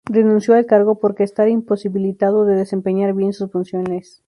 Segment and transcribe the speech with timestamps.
[0.09, 4.19] Renunció al cargo porque estar imposibilitado de desempeñar bien sus funciones.